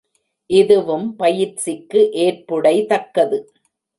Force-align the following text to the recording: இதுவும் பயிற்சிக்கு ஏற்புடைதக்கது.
இதுவும் 0.49 1.05
பயிற்சிக்கு 1.15 1.99
ஏற்புடைதக்கது. 2.15 3.39